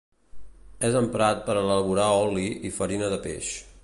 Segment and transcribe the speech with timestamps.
[0.87, 3.53] És emprat per a elaborar oli i farina de peix.